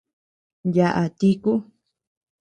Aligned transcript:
Yaʼa 0.75 1.03
tíku. 1.19 1.51